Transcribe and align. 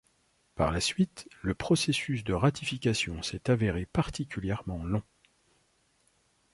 Par 0.55 0.71
la 0.71 0.81
suite, 0.81 1.29
le 1.43 1.53
processus 1.53 2.23
de 2.23 2.33
ratification 2.33 3.21
s'est 3.21 3.51
avéré 3.51 3.85
particulièrement 3.85 4.83
long. 4.83 5.03